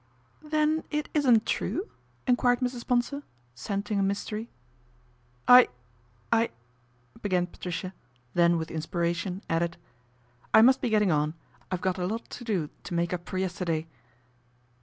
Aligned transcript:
"Then 0.41 0.83
isn't 0.91 1.35
it 1.35 1.45
true?" 1.45 1.87
enquired 2.27 2.59
Mrs. 2.61 2.87
Bonsor, 2.87 3.21
scenting 3.53 3.99
a 3.99 4.01
mystery." 4.01 4.49
I 5.57 5.69
I" 6.33 6.49
began 7.21 7.45
Patricia, 7.45 7.93
then 8.33 8.57
with 8.57 8.69
inspira 8.69 9.13
tion 9.15 9.43
added," 9.47 9.77
I 10.55 10.63
must 10.63 10.81
be 10.81 10.89
getting 10.89 11.11
on, 11.11 11.35
I've 11.71 11.81
got 11.81 11.99
a 11.99 12.07
lot 12.07 12.27
to 12.31 12.43
do 12.43 12.71
to 12.85 12.95
make 12.95 13.13
up 13.13 13.29
for 13.29 13.37
yesterday." 13.37 13.85